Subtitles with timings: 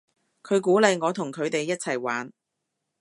[0.41, 2.33] 佢鼓勵我同佢哋一齊玩